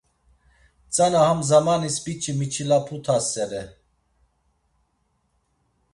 Tzana 0.91 1.19
ham 1.27 1.39
zamanis 1.49 1.95
biç̌i 2.03 2.31
miçilaput̆asere. 2.39 3.63